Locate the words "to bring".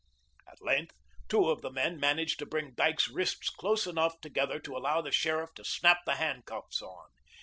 2.39-2.73